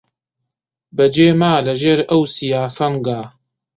[0.95, 3.21] بەجێ ما لە ژێر ئەو سیا سەنگا